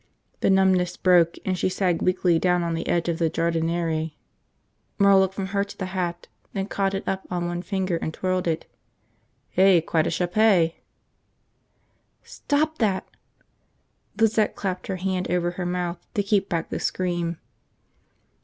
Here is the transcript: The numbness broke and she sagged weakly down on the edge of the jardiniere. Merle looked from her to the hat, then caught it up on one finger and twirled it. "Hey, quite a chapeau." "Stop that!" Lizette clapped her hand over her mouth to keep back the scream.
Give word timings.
The 0.39 0.49
numbness 0.49 0.97
broke 0.97 1.37
and 1.45 1.55
she 1.55 1.69
sagged 1.69 2.01
weakly 2.01 2.39
down 2.39 2.63
on 2.63 2.73
the 2.73 2.87
edge 2.87 3.07
of 3.07 3.19
the 3.19 3.29
jardiniere. 3.29 4.09
Merle 4.97 5.19
looked 5.19 5.35
from 5.35 5.45
her 5.53 5.63
to 5.63 5.77
the 5.77 5.85
hat, 5.93 6.27
then 6.53 6.65
caught 6.65 6.95
it 6.95 7.03
up 7.07 7.27
on 7.29 7.45
one 7.45 7.61
finger 7.61 7.97
and 7.97 8.11
twirled 8.11 8.47
it. 8.47 8.65
"Hey, 9.51 9.79
quite 9.79 10.07
a 10.07 10.09
chapeau." 10.09 10.71
"Stop 12.23 12.79
that!" 12.79 13.07
Lizette 14.19 14.55
clapped 14.55 14.87
her 14.87 14.95
hand 14.95 15.29
over 15.29 15.51
her 15.51 15.67
mouth 15.67 15.99
to 16.15 16.23
keep 16.23 16.49
back 16.49 16.69
the 16.71 16.79
scream. 16.79 17.37